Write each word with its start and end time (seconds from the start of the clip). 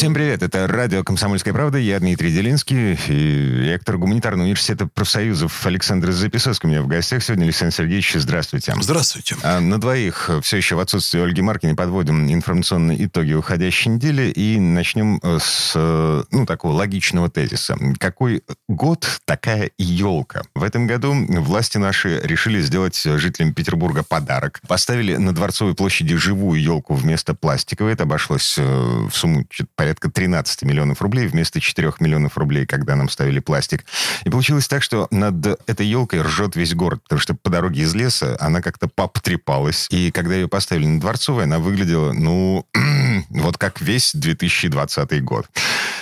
Всем 0.00 0.14
привет, 0.14 0.42
это 0.42 0.66
радио 0.66 1.04
«Комсомольская 1.04 1.52
правда», 1.52 1.76
я 1.76 2.00
Дмитрий 2.00 2.32
Делинский, 2.32 2.94
и 2.94 3.68
ректор 3.68 3.98
гуманитарного 3.98 4.44
университета 4.46 4.86
профсоюзов 4.86 5.66
Александр 5.66 6.10
Записовский 6.10 6.70
у 6.70 6.72
меня 6.72 6.80
в 6.80 6.86
гостях 6.86 7.22
сегодня. 7.22 7.44
Александр 7.44 7.74
Сергеевич, 7.74 8.14
здравствуйте. 8.14 8.74
Здравствуйте. 8.80 9.36
А 9.42 9.60
на 9.60 9.78
двоих 9.78 10.30
все 10.42 10.56
еще 10.56 10.76
в 10.76 10.80
отсутствии 10.80 11.20
Ольги 11.20 11.42
Маркиной 11.42 11.74
подводим 11.74 12.32
информационные 12.32 13.04
итоги 13.04 13.34
уходящей 13.34 13.90
недели 13.90 14.30
и 14.30 14.58
начнем 14.58 15.20
с 15.22 15.74
ну, 16.30 16.46
такого 16.46 16.72
логичного 16.72 17.28
тезиса. 17.28 17.76
Какой 17.98 18.42
год, 18.68 19.06
такая 19.26 19.70
елка. 19.76 20.44
В 20.54 20.62
этом 20.62 20.86
году 20.86 21.12
власти 21.42 21.76
наши 21.76 22.20
решили 22.22 22.62
сделать 22.62 22.98
жителям 23.04 23.52
Петербурга 23.52 24.02
подарок. 24.02 24.62
Поставили 24.66 25.16
на 25.16 25.34
Дворцовой 25.34 25.74
площади 25.74 26.16
живую 26.16 26.58
елку 26.58 26.94
вместо 26.94 27.34
пластиковой. 27.34 27.92
Это 27.92 28.04
обошлось 28.04 28.56
э, 28.56 28.62
в 28.64 29.12
сумму 29.12 29.44
порядка 29.76 29.89
порядка 29.90 30.08
13 30.08 30.62
миллионов 30.62 31.02
рублей 31.02 31.26
вместо 31.26 31.60
4 31.60 31.94
миллионов 31.98 32.38
рублей, 32.38 32.64
когда 32.64 32.94
нам 32.94 33.08
ставили 33.08 33.40
пластик. 33.40 33.84
И 34.24 34.30
получилось 34.30 34.68
так, 34.68 34.84
что 34.84 35.08
над 35.10 35.44
этой 35.68 35.84
елкой 35.84 36.22
ржет 36.22 36.54
весь 36.54 36.74
город, 36.74 37.02
потому 37.02 37.20
что 37.20 37.34
по 37.34 37.50
дороге 37.50 37.82
из 37.82 37.94
леса 37.94 38.36
она 38.38 38.62
как-то 38.62 38.86
пообтрепалась. 38.86 39.88
И 39.90 40.12
когда 40.12 40.36
ее 40.36 40.46
поставили 40.46 40.86
на 40.86 41.00
Дворцовой, 41.00 41.44
она 41.44 41.58
выглядела, 41.58 42.12
ну, 42.12 42.66
вот 43.30 43.58
как 43.58 43.80
весь 43.80 44.12
2020 44.14 45.24
год. 45.24 45.48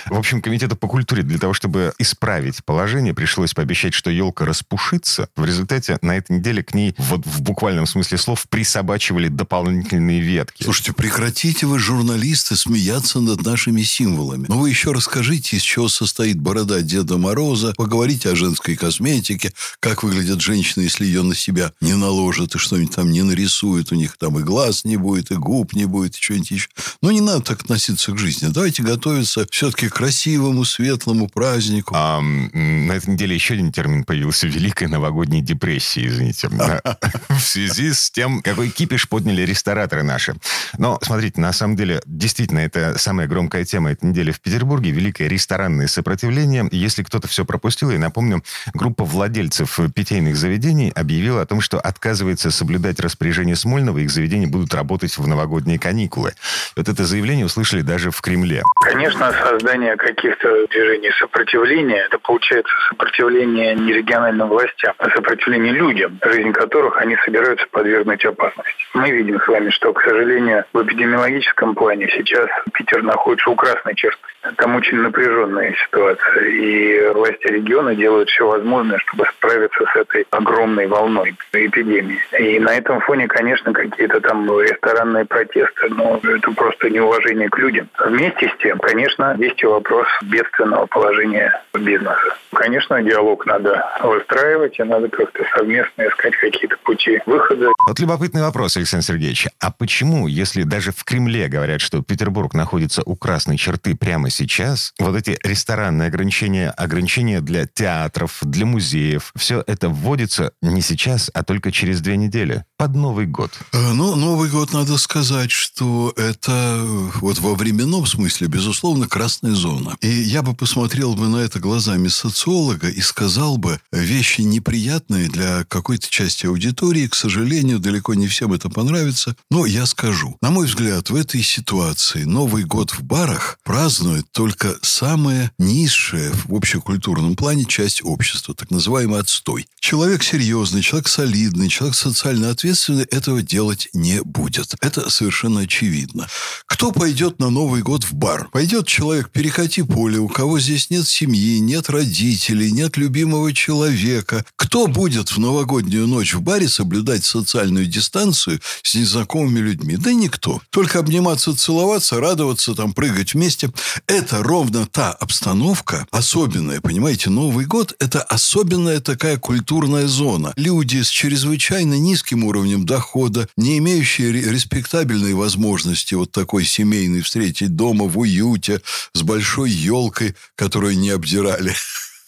В 0.05 0.17
общем, 0.17 0.41
комитету 0.41 0.75
по 0.75 0.87
культуре 0.87 1.23
для 1.23 1.39
того, 1.39 1.53
чтобы 1.53 1.93
исправить 1.97 2.63
положение, 2.63 3.13
пришлось 3.13 3.53
пообещать, 3.53 3.93
что 3.93 4.11
елка 4.11 4.45
распушится. 4.45 5.29
В 5.35 5.45
результате 5.45 5.97
на 6.01 6.15
этой 6.17 6.37
неделе 6.37 6.63
к 6.63 6.73
ней 6.73 6.93
вот 6.97 7.25
в 7.25 7.41
буквальном 7.41 7.85
смысле 7.85 8.17
слов 8.17 8.47
присобачивали 8.49 9.27
дополнительные 9.27 10.19
ветки. 10.19 10.63
Слушайте, 10.63 10.93
прекратите 10.93 11.65
вы, 11.65 11.79
журналисты, 11.79 12.55
смеяться 12.55 13.19
над 13.19 13.43
нашими 13.43 13.78
этими 13.79 13.83
символами. 13.83 14.45
Но 14.47 14.59
вы 14.59 14.69
еще 14.69 14.91
расскажите, 14.91 15.57
из 15.57 15.61
чего 15.61 15.89
состоит 15.89 16.39
борода 16.39 16.81
Деда 16.81 17.17
Мороза, 17.17 17.73
поговорите 17.77 18.29
о 18.29 18.35
женской 18.35 18.75
косметике, 18.75 19.53
как 19.79 20.03
выглядят 20.03 20.41
женщины, 20.41 20.83
если 20.83 21.05
ее 21.05 21.23
на 21.23 21.35
себя 21.35 21.71
не 21.81 21.93
наложат, 21.93 22.55
и 22.55 22.57
что-нибудь 22.57 22.95
там 22.95 23.11
не 23.11 23.21
нарисуют, 23.21 23.91
у 23.91 23.95
них 23.95 24.17
там 24.17 24.39
и 24.39 24.43
глаз 24.43 24.85
не 24.85 24.97
будет, 24.97 25.31
и 25.31 25.35
губ 25.35 25.73
не 25.73 25.85
будет, 25.85 26.15
и 26.15 26.21
что-нибудь 26.21 26.51
еще. 26.51 26.69
Но 27.01 27.11
не 27.11 27.21
надо 27.21 27.41
так 27.41 27.61
относиться 27.61 28.11
к 28.11 28.17
жизни. 28.17 28.47
Давайте 28.47 28.83
готовиться 28.83 29.47
все-таки 29.51 29.89
к 29.89 29.95
красивому, 29.95 30.65
светлому 30.65 31.27
празднику. 31.27 31.93
А, 31.95 32.21
на 32.21 32.91
этой 32.93 33.11
неделе 33.11 33.35
еще 33.35 33.53
один 33.53 33.71
термин 33.71 34.03
появился. 34.03 34.47
Великая 34.47 34.87
новогодняя 34.87 35.41
депрессия, 35.41 36.07
извините. 36.07 36.49
В 37.29 37.39
связи 37.39 37.93
с 37.93 38.11
тем, 38.11 38.41
какой 38.41 38.69
кипиш 38.69 39.07
подняли 39.07 39.43
рестораторы 39.43 40.03
наши. 40.03 40.35
Но, 40.77 40.99
смотрите, 41.01 41.41
на 41.41 41.53
самом 41.53 41.75
деле, 41.75 42.01
действительно, 42.05 42.59
это 42.59 42.97
самая 42.97 43.27
громкая 43.27 43.65
тема 43.69 43.91
этой 43.91 44.05
недели 44.05 44.31
в 44.31 44.41
Петербурге– 44.41 44.91
великое 44.91 45.27
ресторанное 45.27 45.87
сопротивление. 45.87 46.67
Если 46.71 47.03
кто-то 47.03 47.27
все 47.27 47.45
пропустил, 47.45 47.91
я 47.91 47.99
напомню, 47.99 48.43
группа 48.73 49.03
владельцев 49.03 49.79
питейных 49.95 50.35
заведений 50.35 50.91
объявила 50.95 51.41
о 51.41 51.45
том, 51.45 51.61
что 51.61 51.79
отказывается 51.79 52.51
соблюдать 52.51 52.99
распоряжение 52.99 53.55
Смольного, 53.55 53.99
их 53.99 54.09
заведения 54.09 54.47
будут 54.47 54.73
работать 54.73 55.17
в 55.17 55.27
новогодние 55.27 55.79
каникулы. 55.79 56.33
Вот 56.75 56.89
это 56.89 57.03
заявление 57.05 57.45
услышали 57.45 57.81
даже 57.81 58.11
в 58.11 58.21
Кремле. 58.21 58.63
Конечно, 58.83 59.31
создание 59.31 59.95
каких-то 59.95 60.67
движений 60.67 61.11
сопротивления, 61.19 61.97
это 61.97 62.17
получается 62.19 62.73
сопротивление 62.89 63.75
не 63.75 63.93
региональным 63.93 64.49
властям, 64.49 64.93
а 64.97 65.09
сопротивление 65.11 65.73
людям, 65.73 66.19
жизнь 66.23 66.51
которых 66.51 66.97
они 66.97 67.15
собираются 67.23 67.67
подвергнуть 67.71 68.25
опасности. 68.25 68.83
Мы 68.93 69.11
видим 69.11 69.39
с 69.39 69.47
вами, 69.47 69.69
что, 69.69 69.93
к 69.93 70.01
сожалению, 70.01 70.65
в 70.73 70.81
эпидемиологическом 70.83 71.75
плане 71.75 72.09
сейчас 72.15 72.49
Питер 72.73 73.03
находится 73.03 73.48
у 73.49 73.55
красной 73.55 73.95
черты. 73.95 74.19
Там 74.55 74.75
очень 74.75 74.97
напряженная 74.97 75.75
ситуация, 75.85 76.45
и 76.45 77.09
власти 77.13 77.47
региона 77.47 77.93
делают 77.93 78.29
все 78.29 78.47
возможное, 78.47 78.97
чтобы 78.99 79.25
справиться 79.37 79.83
с 79.93 79.95
этой 79.97 80.25
огромной 80.31 80.87
волной 80.87 81.35
эпидемии. 81.51 82.19
И 82.39 82.59
на 82.59 82.73
этом 82.75 83.01
фоне, 83.01 83.27
конечно, 83.27 83.73
какие-то 83.73 84.21
там 84.21 84.47
ресторанные 84.61 85.25
протесты, 85.25 85.89
но 85.89 86.19
это 86.23 86.51
просто 86.51 86.89
неуважение 86.89 87.49
к 87.49 87.57
людям. 87.57 87.89
Вместе 87.99 88.49
с 88.49 88.61
тем, 88.61 88.79
конечно, 88.79 89.35
есть 89.37 89.61
и 89.61 89.65
вопрос 89.65 90.07
бедственного 90.23 90.85
положения 90.85 91.61
бизнеса. 91.73 92.37
Конечно, 92.53 93.01
диалог 93.03 93.45
надо 93.45 93.85
выстраивать, 94.01 94.79
и 94.79 94.83
надо 94.83 95.09
как-то 95.09 95.43
совместно 95.55 96.07
искать 96.07 96.35
какие-то 96.37 96.77
пути 96.83 97.21
выхода. 97.25 97.67
Вот 97.87 97.99
любопытный 97.99 98.41
вопрос, 98.41 98.77
Александр 98.77 99.05
Сергеевич. 99.05 99.47
А 99.59 99.71
почему, 99.71 100.27
если 100.27 100.63
даже 100.63 100.91
в 100.91 101.03
Кремле 101.03 101.47
говорят, 101.47 101.81
что 101.81 102.01
Петербург 102.01 102.53
находится 102.53 103.01
у 103.05 103.15
красной 103.15 103.38
черты 103.57 103.95
прямо 103.95 104.29
сейчас, 104.29 104.93
вот 104.99 105.15
эти 105.15 105.37
ресторанные 105.43 106.07
ограничения, 106.07 106.69
ограничения 106.69 107.41
для 107.41 107.65
театров, 107.65 108.39
для 108.41 108.65
музеев, 108.65 109.31
все 109.35 109.63
это 109.67 109.89
вводится 109.89 110.51
не 110.61 110.81
сейчас, 110.81 111.29
а 111.33 111.43
только 111.43 111.71
через 111.71 112.01
две 112.01 112.17
недели, 112.17 112.65
под 112.77 112.95
Новый 112.95 113.25
год. 113.25 113.51
Э, 113.73 113.93
ну, 113.93 114.15
Новый 114.15 114.49
год, 114.49 114.73
надо 114.73 114.97
сказать, 114.97 115.51
что 115.51 116.13
это 116.15 116.81
вот 117.15 117.39
во 117.39 117.55
временном 117.55 118.05
смысле, 118.05 118.47
безусловно, 118.47 119.07
красная 119.07 119.53
зона. 119.53 119.97
И 120.01 120.07
я 120.07 120.41
бы 120.41 120.53
посмотрел 120.53 121.15
бы 121.15 121.27
на 121.27 121.37
это 121.37 121.59
глазами 121.59 122.07
социолога 122.07 122.89
и 122.89 123.01
сказал 123.01 123.57
бы, 123.57 123.79
вещи 123.91 124.41
неприятные 124.41 125.29
для 125.29 125.63
какой-то 125.65 126.09
части 126.09 126.45
аудитории, 126.45 127.07
к 127.07 127.15
сожалению, 127.15 127.79
далеко 127.79 128.13
не 128.13 128.27
всем 128.27 128.53
это 128.53 128.69
понравится, 128.69 129.35
но 129.49 129.65
я 129.65 129.85
скажу. 129.85 130.37
На 130.41 130.49
мой 130.49 130.67
взгляд, 130.67 131.09
в 131.09 131.15
этой 131.15 131.43
ситуации 131.43 132.23
Новый 132.23 132.63
год 132.63 132.91
в 132.91 133.03
барах 133.29 133.59
празднует 133.63 134.25
только 134.31 134.75
самая 134.81 135.51
низшая 135.59 136.31
в 136.31 136.55
общекультурном 136.55 137.35
плане 137.35 137.65
часть 137.65 138.01
общества, 138.03 138.55
так 138.55 138.71
называемый 138.71 139.19
отстой. 139.19 139.67
Человек 139.79 140.23
серьезный, 140.23 140.81
человек 140.81 141.07
солидный, 141.07 141.69
человек 141.69 141.95
социально 141.95 142.49
ответственный 142.49 143.03
этого 143.03 143.41
делать 143.41 143.89
не 143.93 144.21
будет. 144.23 144.73
Это 144.81 145.09
совершенно 145.09 145.61
очевидно. 145.61 146.27
Кто 146.65 146.91
пойдет 146.91 147.39
на 147.39 147.49
Новый 147.49 147.81
год 147.81 148.03
в 148.03 148.13
бар? 148.13 148.49
Пойдет 148.51 148.87
человек 148.87 149.29
перекати 149.29 149.83
поле, 149.83 150.17
у 150.17 150.27
кого 150.27 150.59
здесь 150.59 150.89
нет 150.89 151.07
семьи, 151.07 151.59
нет 151.59 151.89
родителей, 151.89 152.71
нет 152.71 152.97
любимого 152.97 153.53
человека. 153.53 154.45
Кто 154.55 154.87
будет 154.87 155.29
в 155.29 155.37
новогоднюю 155.37 156.07
ночь 156.07 156.33
в 156.33 156.41
баре 156.41 156.67
соблюдать 156.67 157.25
социальную 157.25 157.85
дистанцию 157.85 158.59
с 158.81 158.95
незнакомыми 158.95 159.59
людьми? 159.59 159.97
Да 159.97 160.13
никто. 160.13 160.61
Только 160.69 160.99
обниматься, 160.99 161.55
целоваться, 161.55 162.19
радоваться, 162.19 162.73
там, 162.73 162.93
прыгать 162.93 163.18
вместе. 163.33 163.71
Это 164.07 164.43
ровно 164.43 164.85
та 164.85 165.11
обстановка 165.11 166.07
особенная, 166.11 166.81
понимаете, 166.81 167.29
Новый 167.29 167.65
год– 167.65 167.95
это 167.99 168.21
особенная 168.21 168.99
такая 168.99 169.37
культурная 169.37 170.07
зона. 170.07 170.53
Люди 170.55 171.01
с 171.01 171.09
чрезвычайно 171.09 171.95
низким 171.95 172.43
уровнем 172.43 172.85
дохода, 172.85 173.47
не 173.57 173.77
имеющие 173.77 174.31
респектабельной 174.31 175.33
возможности 175.33 176.15
вот 176.15 176.31
такой 176.31 176.65
семейной 176.65 177.21
встретить 177.21 177.75
дома 177.75 178.05
в 178.05 178.17
уюте, 178.17 178.81
с 179.13 179.21
большой 179.21 179.71
елкой, 179.71 180.35
которую 180.55 180.97
не 180.97 181.09
обдирали 181.09 181.75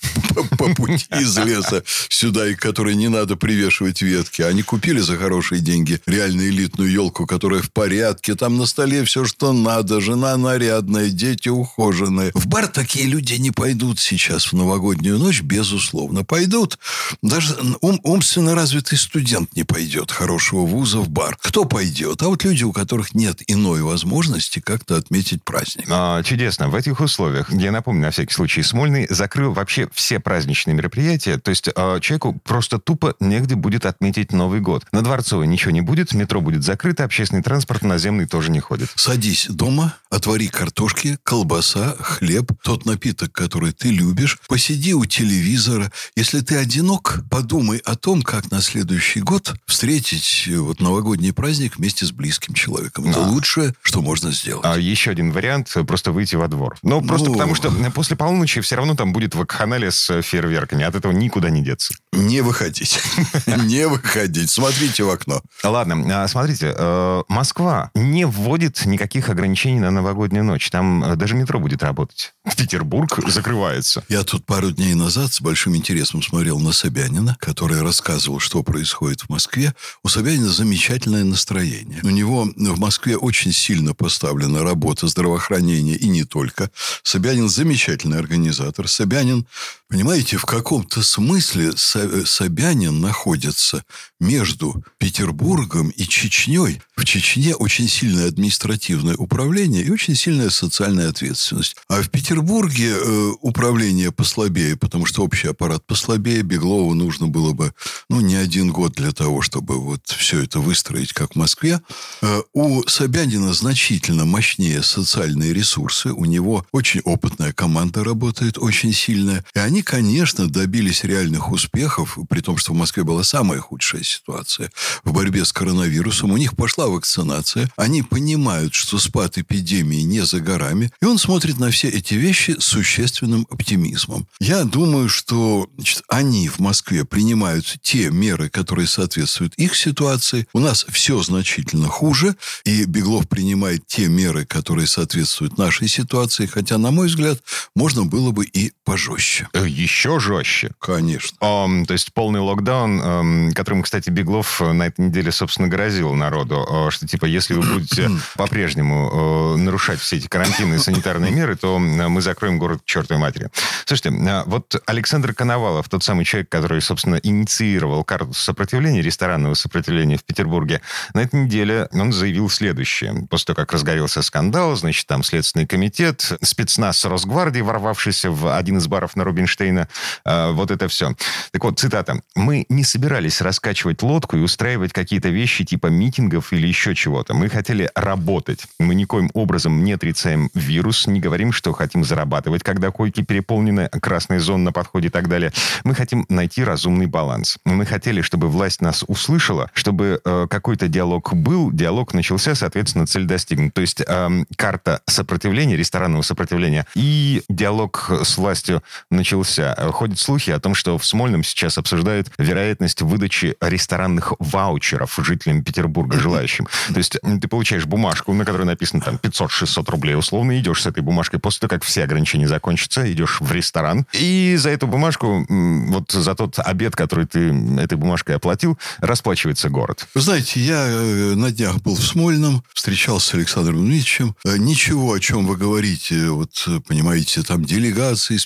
по 0.58 0.74
пути 0.74 1.08
из 1.20 1.38
леса 1.38 1.84
сюда, 2.10 2.48
и 2.48 2.56
которой 2.56 2.96
не 2.96 3.08
надо 3.08 3.36
привешивать 3.36 4.02
ветки. 4.02 4.42
Они 4.42 4.62
купили 4.62 5.00
за 5.00 5.18
хорошие 5.18 5.62
деньги 5.62 6.00
реально 6.06 6.42
элитную 6.42 6.92
елку, 6.92 7.26
которая 7.26 7.62
в 7.62 7.72
порядке. 7.72 8.36
Там 8.36 8.58
на 8.58 8.66
столе 8.66 9.04
все, 9.04 9.26
что 9.26 9.54
надо. 9.54 10.02
Жена 10.02 10.36
нарядная, 10.38 11.10
дети 11.10 11.50
ухоженные. 11.50 12.32
В 12.34 12.48
бар 12.48 12.68
такие 12.68 13.06
люди 13.06 13.34
не 13.34 13.52
пойдут 13.52 14.00
сейчас 14.00 14.52
в 14.52 14.54
новогоднюю 14.54 15.18
ночь, 15.18 15.42
безусловно. 15.42 16.24
Пойдут. 16.24 16.80
Даже 17.22 17.56
ум, 17.82 18.00
умственно 18.04 18.56
развитый 18.56 18.98
студент 18.98 19.56
не 19.56 19.64
пойдет 19.64 20.12
хорошего 20.12 20.66
вуза 20.66 21.00
в 21.00 21.10
бар. 21.10 21.38
Кто 21.42 21.66
пойдет? 21.66 22.22
А 22.22 22.28
вот 22.28 22.44
люди, 22.44 22.64
у 22.64 22.72
которых 22.72 23.14
нет 23.14 23.42
иной 23.48 23.82
возможности 23.82 24.60
как-то 24.60 24.96
отметить 24.98 25.44
праздник. 25.44 25.88
А, 25.90 26.24
чудесно. 26.24 26.70
В 26.70 26.76
этих 26.76 27.00
условиях, 27.00 27.52
я 27.52 27.72
напомню, 27.72 28.02
на 28.02 28.12
всякий 28.12 28.34
случай, 28.34 28.64
Смольный 28.64 29.08
закрыл 29.10 29.54
вообще 29.54 29.88
все 29.94 30.20
праздничные 30.20 30.74
мероприятия. 30.74 31.38
То 31.38 31.50
есть 31.50 31.68
э, 31.68 32.00
человеку 32.02 32.40
просто 32.44 32.80
тупо 32.80 33.16
негде 33.20 33.56
будет 33.56 33.86
отметить 33.86 34.32
Новый 34.32 34.60
год. 34.60 34.86
На 34.92 35.02
Дворцовой 35.02 35.48
ничего 35.48 35.72
не 35.72 35.82
будет, 35.82 36.14
метро 36.14 36.42
будет 36.42 36.64
закрыто, 36.64 37.04
общественный 37.04 37.42
транспорт 37.44 37.84
наземный 37.84 38.26
тоже 38.28 38.52
не 38.52 38.60
ходит. 38.60 38.90
Садись 38.96 39.48
дома, 39.50 39.96
отвори 40.10 40.48
картошки, 40.48 41.18
колбаса, 41.24 41.96
хлеб, 42.00 42.52
тот 42.64 42.86
напиток, 42.86 43.32
который 43.32 43.72
ты 43.72 43.90
любишь, 43.90 44.40
посиди 44.48 44.94
у 44.94 45.06
телевизора. 45.06 45.92
Если 46.16 46.42
ты 46.42 46.58
одинок, 46.58 47.24
подумай 47.30 47.80
о 47.80 47.96
том, 47.96 48.22
как 48.22 48.52
на 48.52 48.62
следующий 48.62 49.22
год 49.22 49.54
встретить 49.66 50.46
э, 50.48 50.58
вот 50.58 50.80
новогодний 50.80 51.34
праздник 51.34 51.78
вместе 51.78 52.06
с 52.06 52.12
близким 52.12 52.54
человеком. 52.54 53.06
Это 53.10 53.26
А. 53.26 53.28
лучшее, 53.28 53.74
что 53.82 54.02
можно 54.02 54.32
сделать. 54.32 54.66
А 54.66 54.78
еще 54.78 55.12
один 55.12 55.32
вариант– 55.32 55.74
просто 55.88 56.12
выйти 56.12 56.36
во 56.36 56.48
двор. 56.48 56.78
Ну, 56.84 57.02
просто 57.02 57.28
Ну. 57.30 57.34
потому 57.34 57.56
что 57.56 57.72
после 57.94 58.16
полуночи 58.16 58.62
все 58.62 58.76
равно 58.76 58.96
там 58.96 59.14
будет 59.14 59.34
вакханалия 59.36 59.81
с 59.90 60.22
фейерверками. 60.22 60.84
От 60.84 60.96
этого 60.96 61.12
никуда 61.12 61.50
не 61.50 61.62
деться. 61.62 61.94
Не 62.12 62.42
выходить. 62.42 63.00
Не 63.48 63.88
выходить. 63.88 64.50
Смотрите 64.50 65.04
в 65.04 65.10
окно. 65.10 65.42
Ладно, 65.64 66.24
а, 66.24 66.28
смотрите, 66.28 66.74
э, 66.78 67.24
Москва 67.30 67.92
не 67.96 68.26
вводит 68.26 68.86
никаких 68.86 69.30
ограничений 69.30 69.80
на 69.80 69.92
новогоднюю 69.92 70.44
ночь. 70.44 70.70
Там 70.70 71.04
э, 71.04 71.16
даже 71.16 71.36
метро 71.36 71.60
будет 71.60 71.84
работать. 71.84 72.34
Петербург 72.58 73.20
закрывается. 73.28 74.04
Я 74.10 74.24
тут 74.24 74.46
пару 74.46 74.72
дней 74.72 74.94
назад 74.94 75.34
с 75.34 75.42
большим 75.42 75.76
интересом 75.76 76.22
смотрел 76.22 76.60
на 76.60 76.74
Собянина, 76.74 77.38
который 77.40 77.82
рассказывал, 77.82 78.40
что 78.40 78.64
происходит 78.64 79.22
в 79.22 79.30
Москве. 79.30 79.74
У 80.04 80.10
Собянина 80.10 80.50
замечательное 80.50 81.24
настроение. 81.24 82.02
У 82.04 82.10
него 82.10 82.44
в 82.56 82.80
Москве 82.80 83.18
очень 83.18 83.54
сильно 83.54 83.94
поставлена 83.94 84.64
работа 84.64 85.08
здравоохранения 85.08 85.96
и 85.96 86.08
не 86.10 86.24
только. 86.24 86.70
Собянин 87.04 87.50
замечательный 87.50 88.20
организатор. 88.20 88.88
Собянин, 88.88 89.46
понимаете, 89.88 90.38
в 90.38 90.46
каком-то 90.46 91.02
смысле 91.04 91.76
Со- 91.76 92.26
Собянин 92.26 93.02
находится 93.02 93.84
между 94.20 94.84
Петербургом 94.98 95.90
и 95.90 96.04
Чечней. 96.08 96.82
В 96.96 97.06
Чечне 97.06 97.56
очень 97.56 97.88
сильное 97.88 98.28
административное 98.28 99.16
управление 99.16 99.84
и 99.84 99.90
очень 99.90 100.16
сильная 100.16 100.50
социальная 100.50 101.10
ответственность. 101.10 101.76
А 101.90 102.02
в 102.02 102.10
Петербурге 102.10 102.94
э, 102.94 103.32
управление 103.42 104.12
послабее, 104.12 104.78
потому 104.78 105.06
что 105.06 105.24
общий 105.24 105.48
аппарат 105.48 105.86
послабее. 105.86 106.44
Беглову 106.44 106.94
нужно 106.94 107.28
было 107.28 107.54
бы, 107.54 107.74
ну, 108.10 108.22
не 108.22 108.36
один 108.36 108.72
год 108.72 108.94
для 108.94 109.12
того, 109.12 109.42
чтобы 109.42 109.80
вот 109.80 110.02
все 110.06 110.42
это 110.44 110.60
выстроить, 110.60 111.14
как 111.14 111.34
в 111.34 111.36
Москве. 111.36 111.82
Э, 112.22 112.42
у 112.54 112.84
Собянина 112.88 113.54
значительно 113.54 114.26
мощнее 114.26 114.84
социальные 114.84 115.54
ресурсы. 115.54 116.12
У 116.14 116.26
него 116.26 116.66
очень 116.72 117.02
опытная 117.02 117.54
команда 117.54 118.04
работает, 118.04 118.58
очень 118.58 118.94
сильная. 118.94 119.44
И 119.56 119.60
они, 119.64 119.82
конечно, 119.82 120.50
добились 120.50 121.04
реальных 121.04 121.52
успехов, 121.52 122.18
при 122.30 122.42
том, 122.42 122.58
что 122.58 122.74
в 122.74 122.76
Москве 122.76 123.04
была 123.04 123.24
самая 123.24 123.60
худшая 123.60 124.04
ситуация 124.04 124.72
в 125.04 125.14
борьбе 125.14 125.46
с 125.46 125.54
коронавирусом. 125.54 126.32
У 126.32 126.38
них 126.38 126.56
пошла 126.56 126.88
вакцинация. 126.88 127.70
Они 127.76 128.02
понимают, 128.02 128.74
что 128.74 128.98
спад 128.98 129.38
эпидемии 129.38 130.02
не 130.02 130.26
за 130.26 130.40
горами. 130.40 130.92
И 131.02 131.06
он 131.06 131.18
смотрит 131.18 131.60
на 131.60 131.72
все 131.72 131.90
эти 131.90 132.16
вещи 132.16 132.56
с 132.60 132.66
существенным 132.66 133.48
оптимизмом. 133.50 134.28
Я 134.40 134.64
думаю, 134.64 135.10
что 135.10 135.70
значит, 135.76 136.04
они 136.08 136.48
в 136.48 136.60
Москве 136.60 137.06
принимают 137.06 137.78
те 137.82 138.10
меры, 138.10 138.50
которые 138.50 138.88
соответствуют 138.88 139.54
их 139.56 139.76
ситуации. 139.76 140.48
У 140.54 140.60
нас 140.60 140.86
все 140.90 141.22
значительно 141.22 141.88
хуже. 141.88 142.36
И 142.64 142.86
Беглов 142.86 143.28
принимает 143.28 143.86
те 143.88 144.08
меры, 144.08 144.46
которые 144.46 144.88
соответствуют 144.88 145.58
нашей 145.58 145.88
ситуации. 145.88 146.46
Хотя, 146.46 146.78
на 146.78 146.92
мой 146.92 147.08
взгляд, 147.08 147.42
можно 147.76 148.06
было 148.06 148.32
бы 148.32 148.46
и 148.46 148.72
пожестче. 148.84 149.41
Э, 149.54 149.66
Еще 149.68 150.20
жестче. 150.20 150.72
Конечно. 150.80 151.38
Ам, 151.42 151.86
то 151.86 151.94
есть 151.94 152.14
полный 152.14 152.40
локдаун, 152.40 153.02
ам, 153.04 153.52
которым, 153.54 153.84
кстати, 153.84 154.10
Беглов 154.10 154.62
э, 154.62 154.72
на 154.72 154.88
этой 154.88 155.06
неделе, 155.08 155.32
собственно, 155.32 155.68
грозил 155.68 156.14
народу, 156.14 156.66
э, 156.70 156.92
что, 156.92 157.08
типа, 157.08 157.26
если 157.26 157.54
вы 157.54 157.62
будете 157.62 158.10
по-прежнему 158.36 159.56
э, 159.56 159.58
нарушать 159.58 160.00
все 160.00 160.18
эти 160.18 160.28
карантинные 160.28 160.80
санитарные 160.80 161.32
меры, 161.32 161.56
то 161.56 161.80
мы 161.80 162.22
закроем 162.22 162.58
город 162.58 162.82
к 162.82 162.86
чертовой 162.86 163.22
матери. 163.22 163.50
Слушайте, 163.86 164.10
э, 164.18 164.44
вот 164.46 164.82
Александр 164.86 165.34
Коновалов, 165.34 165.90
тот 165.90 166.04
самый 166.04 166.26
человек, 166.26 166.50
который, 166.50 166.82
собственно, 166.82 167.16
инициировал 167.16 168.04
карту 168.04 168.34
сопротивления, 168.34 169.02
ресторанного 169.02 169.54
сопротивления 169.54 170.18
в 170.18 170.24
Петербурге, 170.24 170.82
на 171.14 171.22
этой 171.22 171.44
неделе 171.44 171.88
он 171.92 172.12
заявил 172.14 172.50
следующее. 172.50 173.28
После 173.30 173.48
того, 173.48 173.58
как 173.58 173.74
разгорелся 173.74 174.22
скандал, 174.22 174.76
значит, 174.76 175.08
там 175.08 175.24
Следственный 175.24 175.66
комитет, 175.68 176.34
спецназ 176.42 177.04
Росгвардии, 177.06 177.62
ворвавшийся 177.62 178.32
в 178.32 178.56
один 178.56 178.78
из 178.78 178.88
баров 178.88 179.16
на 179.16 179.24
Рубинштейна, 179.32 179.88
э, 180.26 180.52
вот 180.52 180.72
это 180.72 180.88
все. 180.88 181.16
Так 181.52 181.64
вот, 181.64 181.80
цитата. 181.80 182.22
«Мы 182.36 182.66
не 182.70 182.84
собирались 182.84 183.42
раскачивать 183.42 184.04
лодку 184.04 184.38
и 184.38 184.42
устраивать 184.42 184.94
какие-то 184.94 185.30
вещи 185.30 185.64
типа 185.64 185.88
митингов 185.88 186.54
или 186.54 186.68
еще 186.68 186.94
чего-то. 186.96 187.34
Мы 187.34 187.50
хотели 187.50 187.90
работать. 187.96 188.66
Мы 188.80 188.96
никоим 188.96 189.32
образом 189.34 189.84
не 189.84 189.94
отрицаем 189.94 190.50
вирус, 190.54 191.08
не 191.08 191.20
говорим, 191.20 191.52
что 191.52 191.72
хотим 191.72 192.04
зарабатывать, 192.04 192.64
когда 192.64 192.92
койки 192.92 193.22
переполнены, 193.24 193.90
красная 193.90 194.40
зона 194.40 194.66
на 194.66 194.72
подходе 194.72 195.08
и 195.08 195.12
так 195.12 195.28
далее. 195.28 195.52
Мы 195.84 195.96
хотим 195.96 196.26
найти 196.30 196.64
разумный 196.64 197.06
баланс. 197.06 197.58
Мы 197.66 197.86
хотели, 197.86 198.22
чтобы 198.22 198.50
власть 198.50 198.82
нас 198.82 199.04
услышала, 199.08 199.70
чтобы 199.74 200.22
э, 200.24 200.48
какой-то 200.50 200.88
диалог 200.88 201.34
был, 201.34 201.72
диалог 201.72 202.14
начался, 202.14 202.56
соответственно, 202.56 203.08
цель 203.08 203.26
достигнута. 203.26 203.76
То 203.76 203.82
есть 203.82 204.02
эм, 204.06 204.46
карта 204.58 205.02
сопротивления, 205.08 205.78
ресторанного 205.78 206.22
сопротивления 206.22 206.86
и 206.96 207.44
диалог 207.50 208.12
с 208.24 208.38
властью 208.38 208.84
начался. 209.10 209.21
Э, 209.24 209.92
Ходят 209.92 210.20
слухи 210.20 210.52
о 210.52 210.60
том, 210.60 210.76
что 210.76 210.98
в 210.98 211.06
Смольном 211.06 211.44
сейчас 211.44 211.78
обсуждают 211.78 212.32
вероятность 212.38 213.02
выдачи 213.02 213.56
ресторанных 213.62 214.34
ваучеров 214.40 215.18
жителям 215.24 215.64
Петербурга 215.64 216.20
желающим. 216.20 216.68
То 216.90 216.98
есть 216.98 217.18
ты 217.42 217.48
получаешь 217.48 217.86
бумажку, 217.86 218.34
на 218.34 218.46
которой 218.46 218.64
написано 218.64 219.02
там 219.02 219.16
500-600 219.22 219.92
рублей, 219.92 220.16
условно 220.16 220.58
идешь 220.60 220.82
с 220.82 220.86
этой 220.86 221.02
бумажкой. 221.04 221.40
После 221.40 221.60
того, 221.62 221.70
как 221.70 221.84
все 221.84 222.04
ограничения 222.04 222.48
закончатся, 222.48 223.12
идешь 223.12 223.42
в 223.42 223.52
ресторан. 223.52 224.06
И 224.14 224.56
за 224.58 224.70
эту 224.70 224.88
бумажку, 224.88 225.46
вот 225.50 226.12
за 226.12 226.36
тот 226.36 226.60
обед, 226.60 226.96
который 226.96 227.26
ты 227.26 227.52
этой 227.80 227.98
бумажкой 227.98 228.36
оплатил, 228.36 228.78
расплачивается 229.00 229.70
город. 229.70 230.08
Знаете, 230.16 230.60
я 230.60 230.86
э, 230.88 231.34
на 231.36 231.52
днях 231.52 231.82
был 231.82 231.96
в 231.96 232.04
Смольном, 232.04 232.64
встречался 232.74 233.32
с 233.32 233.34
Александром 233.34 233.78
Дмитриевичем. 233.78 234.36
Э, 234.46 234.58
Ничего, 234.58 235.14
о 235.14 235.20
чем 235.20 235.46
вы 235.48 235.58
говорите, 235.58 236.30
вот, 236.30 236.64
э, 236.68 236.80
понимаете, 236.88 237.44
там, 237.44 237.64
делегации 237.66 238.38
с 238.38 238.46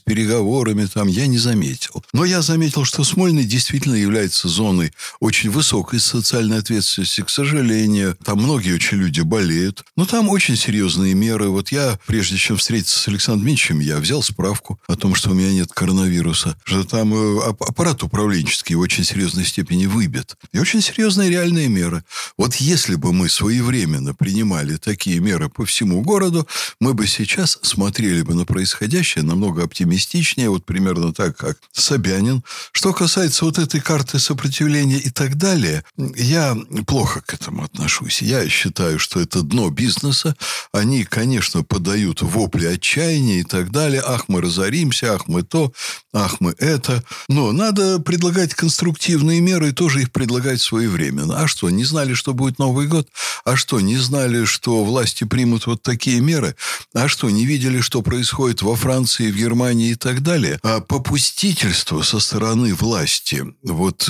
переговорами, 0.65 0.85
там, 0.85 1.07
я 1.07 1.27
не 1.27 1.37
заметил. 1.37 2.03
Но 2.13 2.25
я 2.25 2.41
заметил, 2.41 2.85
что 2.85 3.03
Смольный 3.03 3.43
действительно 3.43 3.95
является 3.95 4.47
зоной 4.47 4.91
очень 5.19 5.49
высокой 5.49 5.99
социальной 5.99 6.59
ответственности. 6.59 7.21
К 7.21 7.29
сожалению, 7.29 8.17
там 8.23 8.39
многие 8.41 8.73
очень 8.73 8.97
люди 8.97 9.21
болеют. 9.21 9.83
Но 9.95 10.05
там 10.05 10.29
очень 10.29 10.55
серьезные 10.55 11.13
меры. 11.13 11.49
Вот 11.49 11.71
я, 11.71 11.99
прежде 12.07 12.37
чем 12.37 12.57
встретиться 12.57 12.97
с 12.97 13.07
Александром 13.07 13.45
Дмитриевичем, 13.45 13.79
я 13.79 13.99
взял 13.99 14.21
справку 14.21 14.79
о 14.87 14.95
том, 14.95 15.15
что 15.15 15.31
у 15.31 15.33
меня 15.33 15.51
нет 15.51 15.71
коронавируса. 15.71 16.57
Что 16.63 16.83
там 16.83 17.13
э, 17.13 17.49
ап- 17.49 17.65
аппарат 17.67 18.03
управленческий 18.03 18.75
в 18.75 18.79
очень 18.79 19.03
серьезной 19.03 19.45
степени 19.45 19.85
выбит. 19.85 20.35
И 20.53 20.59
очень 20.59 20.81
серьезные 20.81 21.29
реальные 21.29 21.67
меры. 21.67 22.03
Вот 22.37 22.55
если 22.55 22.95
бы 22.95 23.13
мы 23.13 23.29
своевременно 23.29 24.13
принимали 24.13 24.77
такие 24.77 25.19
меры 25.19 25.49
по 25.49 25.65
всему 25.65 26.01
городу, 26.01 26.47
мы 26.79 26.93
бы 26.93 27.07
сейчас 27.07 27.59
смотрели 27.61 28.21
бы 28.21 28.33
на 28.33 28.45
происходящее 28.45 29.23
намного 29.23 29.63
оптимистичнее, 29.63 30.49
вот 30.55 30.65
примерно 30.65 31.13
так, 31.13 31.37
как 31.37 31.57
Собянин. 31.71 32.43
Что 32.71 32.93
касается 32.93 33.45
вот 33.45 33.57
этой 33.57 33.81
карты 33.81 34.19
сопротивления 34.19 34.97
и 34.97 35.09
так 35.09 35.35
далее, 35.35 35.83
я 36.15 36.57
плохо 36.87 37.21
к 37.21 37.33
этому 37.33 37.63
отношусь. 37.63 38.21
Я 38.21 38.47
считаю, 38.49 38.99
что 38.99 39.19
это 39.19 39.41
дно 39.41 39.69
бизнеса. 39.69 40.35
Они, 40.71 41.03
конечно, 41.03 41.63
подают 41.63 42.21
вопли 42.21 42.65
отчаяния 42.65 43.39
и 43.39 43.43
так 43.43 43.71
далее. 43.71 44.01
Ах, 44.05 44.25
мы 44.27 44.41
разоримся, 44.41 45.13
ах, 45.13 45.27
мы 45.27 45.43
то, 45.43 45.73
ах, 46.13 46.39
мы 46.39 46.55
это. 46.57 47.03
Но 47.27 47.51
надо 47.51 47.99
предлагать 47.99 48.53
конструктивные 48.53 49.41
меры 49.41 49.69
и 49.69 49.73
тоже 49.73 50.01
их 50.01 50.11
предлагать 50.11 50.61
своевременно. 50.61 51.39
А 51.39 51.47
что, 51.47 51.69
не 51.69 51.83
знали, 51.83 52.13
что 52.13 52.33
будет 52.33 52.59
Новый 52.59 52.87
год? 52.87 53.09
А 53.45 53.55
что, 53.55 53.79
не 53.79 53.97
знали, 53.97 54.45
что 54.45 54.83
власти 54.83 55.23
примут 55.23 55.67
вот 55.67 55.83
такие 55.83 56.19
меры? 56.19 56.55
А 56.95 57.07
что, 57.07 57.29
не 57.29 57.45
видели, 57.45 57.79
что 57.79 58.01
происходит 58.01 58.63
во 58.63 58.75
Франции, 58.75 59.31
в 59.31 59.37
Германии 59.37 59.91
и 59.91 59.95
так 59.95 60.21
далее? 60.21 60.59
А 60.63 60.81
попустительство 60.81 62.01
со 62.01 62.19
стороны 62.19 62.73
власти 62.73 63.45
вот 63.61 64.09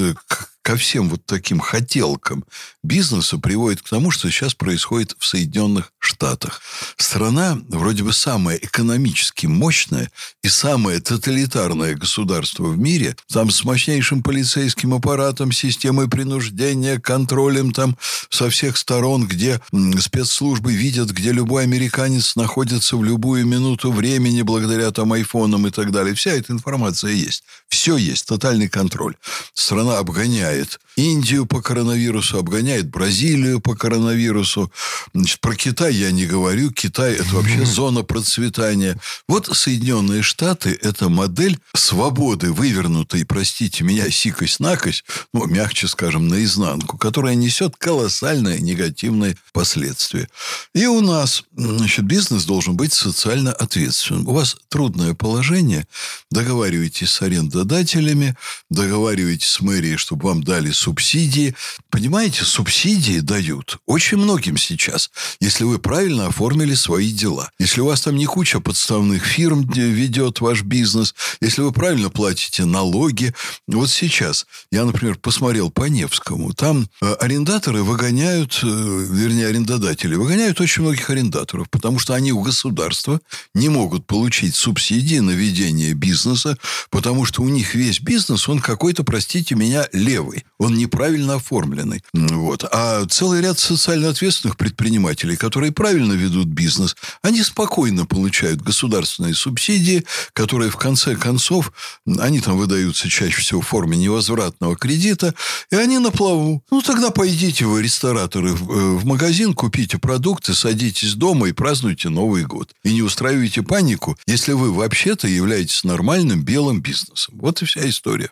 ко 0.65 0.75
всем 0.77 1.09
вот 1.09 1.23
таким 1.27 1.59
хотелкам 1.59 2.43
бизнеса 2.81 3.37
приводит 3.37 3.83
к 3.83 3.89
тому, 3.89 4.09
что 4.09 4.31
сейчас 4.31 4.55
происходит 4.55 5.15
в 5.19 5.23
Соединенных 5.23 5.93
Штатах. 5.99 6.59
Страна 6.97 7.59
вроде 7.69 8.03
бы 8.03 8.11
самая 8.13 8.57
экономически 8.57 9.45
мощная 9.45 10.09
и 10.43 10.47
самое 10.47 10.99
тоталитарное 11.01 11.93
государство 11.93 12.63
в 12.63 12.79
мире, 12.79 13.15
там 13.31 13.51
с 13.51 13.63
мощнейшим 13.63 14.23
полицейским 14.23 14.95
аппаратом, 14.95 15.51
системой 15.51 16.09
принуждения, 16.09 16.99
контролем 16.99 17.71
там 17.71 17.95
со 18.31 18.49
всех 18.49 18.77
сторон, 18.77 19.27
где 19.27 19.61
спецслужбы 19.99 20.73
видят, 20.73 21.11
где 21.11 21.31
любой 21.31 21.63
американец 21.63 22.35
находится 22.35 22.97
в 22.97 23.03
любую 23.03 23.45
минуту 23.45 23.91
времени 23.91 24.41
благодаря 24.41 24.89
там 24.89 25.13
айфонам 25.13 25.67
и 25.67 25.69
так 25.69 25.91
далее. 25.91 26.15
Вся 26.15 26.31
эта 26.31 26.53
информация 26.53 27.11
есть. 27.11 27.43
Все 27.67 27.97
есть. 27.97 28.25
Тотальный 28.25 28.67
контроль. 28.67 29.15
Страна 29.53 29.99
обгоняет 29.99 30.54
знает, 30.55 30.79
Индию 30.95 31.45
по 31.45 31.61
коронавирусу, 31.61 32.37
обгоняет 32.37 32.89
Бразилию 32.89 33.59
по 33.59 33.75
коронавирусу. 33.75 34.71
Значит, 35.13 35.39
про 35.41 35.55
Китай 35.55 35.93
я 35.93 36.11
не 36.11 36.25
говорю. 36.25 36.71
Китай– 36.71 37.13
это 37.15 37.35
вообще 37.35 37.65
зона 37.65 38.03
процветания. 38.03 38.97
Вот 39.27 39.49
Соединенные 39.51 40.21
Штаты– 40.21 40.77
это 40.81 41.09
модель 41.09 41.59
свободы, 41.75 42.51
вывернутой, 42.51 43.25
простите 43.25 43.83
меня, 43.83 44.09
сикость-накость, 44.09 45.03
ну, 45.33 45.45
мягче 45.45 45.87
скажем, 45.87 46.27
наизнанку, 46.27 46.97
которая 46.97 47.35
несет 47.35 47.75
колоссальные 47.75 48.59
негативные 48.59 49.37
последствия. 49.53 50.29
И 50.73 50.85
у 50.85 51.01
нас, 51.01 51.43
значит, 51.55 52.05
бизнес 52.05 52.45
должен 52.45 52.75
быть 52.75 52.93
социально 52.93 53.51
ответственным. 53.51 54.27
У 54.27 54.33
вас 54.33 54.57
трудное 54.69 55.13
положение, 55.13 55.87
договариваетесь 56.31 57.09
с 57.09 57.21
арендодателями, 57.21 58.35
договариваетесь 58.69 59.49
с 59.49 59.61
мэрией, 59.61 59.97
чтобы 59.97 60.29
вам 60.29 60.43
дали 60.43 60.71
субсидии. 60.85 61.55
Понимаете, 61.89 62.45
субсидии 62.45 63.19
дают 63.19 63.79
очень 63.87 64.17
многим 64.17 64.55
сейчас, 64.57 65.09
если 65.39 65.63
вы 65.63 65.79
правильно 65.79 66.27
оформили 66.27 66.75
свои 66.75 67.11
дела. 67.11 67.49
Если 67.57 67.81
у 67.81 67.85
вас 67.85 68.01
там 68.01 68.15
не 68.15 68.27
куча 68.27 68.59
подставных 68.59 69.25
фирм 69.25 69.67
ведет 69.67 70.41
ваш 70.41 70.61
бизнес, 70.61 71.15
если 71.41 71.61
вы 71.61 71.71
правильно 71.71 72.09
платите 72.09 72.65
налоги. 72.65 73.33
Вот 73.67 73.89
сейчас 73.89 74.45
я, 74.71 74.85
например, 74.85 75.17
посмотрел 75.17 75.71
по 75.71 75.85
Невскому. 75.85 76.53
Там 76.53 76.87
э, 77.01 77.13
арендаторы 77.13 77.81
выгоняют, 77.81 78.59
э, 78.61 78.67
вернее, 78.67 79.47
арендодатели 79.47 80.13
выгоняют 80.15 80.61
очень 80.61 80.83
многих 80.83 81.09
арендаторов, 81.09 81.67
потому 81.71 81.97
что 81.97 82.13
они 82.13 82.31
у 82.31 82.41
государства 82.41 83.19
не 83.55 83.69
могут 83.69 84.05
получить 84.05 84.53
субсидии 84.53 85.17
на 85.17 85.31
ведение 85.31 85.93
бизнеса, 85.93 86.57
потому 86.91 87.25
что 87.25 87.41
у 87.41 87.49
них 87.49 87.73
весь 87.73 87.99
бизнес, 87.99 88.47
он 88.47 88.59
какой-то, 88.59 89.03
простите 89.03 89.55
меня, 89.55 89.87
левый. 89.91 90.45
Он 90.59 90.74
неправильно 90.75 91.35
оформленный. 91.35 92.03
Вот. 92.13 92.63
А 92.71 93.05
целый 93.05 93.41
ряд 93.41 93.59
социально 93.59 94.09
ответственных 94.09 94.57
предпринимателей, 94.57 95.35
которые 95.35 95.71
правильно 95.71 96.13
ведут 96.13 96.47
бизнес, 96.47 96.95
они 97.21 97.41
спокойно 97.43 98.05
получают 98.05 98.61
государственные 98.61 99.33
субсидии, 99.33 100.05
которые 100.33 100.69
в 100.69 100.77
конце 100.77 101.15
концов, 101.15 101.71
они 102.19 102.39
там 102.39 102.57
выдаются 102.57 103.09
чаще 103.09 103.41
всего 103.41 103.61
в 103.61 103.67
форме 103.67 103.97
невозвратного 103.97 104.75
кредита, 104.75 105.33
и 105.71 105.75
они 105.75 105.99
на 105.99 106.11
плаву. 106.11 106.63
Ну, 106.71 106.81
тогда 106.81 107.09
пойдите 107.09 107.65
вы, 107.65 107.81
рестораторы, 107.81 108.51
э, 108.51 108.53
в 108.53 109.05
магазин, 109.05 109.53
купите 109.53 109.97
продукты, 109.97 110.53
садитесь 110.53 111.13
дома 111.13 111.47
и 111.49 111.51
празднуйте 111.51 112.09
Новый 112.09 112.43
год. 112.43 112.71
И 112.83 112.93
не 112.93 113.01
устраивайте 113.01 113.61
панику, 113.61 114.17
если 114.27 114.53
вы 114.53 114.71
вообще-то 114.71 115.27
являетесь 115.27 115.83
нормальным 115.83 116.43
белым 116.43 116.81
бизнесом. 116.81 117.35
Вот 117.39 117.61
и 117.61 117.65
вся 117.65 117.87
история. 117.87 118.31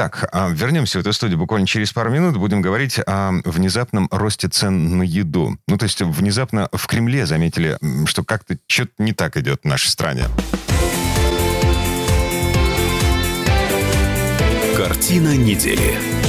Так, 0.00 0.30
а 0.32 0.48
вернемся 0.48 0.96
в 0.96 1.02
эту 1.02 1.12
студию 1.12 1.36
буквально 1.36 1.66
через 1.66 1.92
пару 1.92 2.10
минут. 2.10 2.38
Будем 2.38 2.62
говорить 2.62 2.98
о 3.06 3.32
внезапном 3.44 4.08
росте 4.10 4.48
цен 4.48 4.96
на 4.96 5.02
еду. 5.02 5.58
Ну, 5.68 5.76
то 5.76 5.84
есть, 5.84 6.00
внезапно 6.00 6.70
в 6.72 6.86
Кремле 6.86 7.26
заметили, 7.26 7.76
что 8.06 8.24
как-то 8.24 8.56
что-то 8.66 8.92
не 8.96 9.12
так 9.12 9.36
идет 9.36 9.60
в 9.62 9.66
нашей 9.66 9.88
стране. 9.88 10.24
Картина 14.74 15.36
недели. 15.36 16.19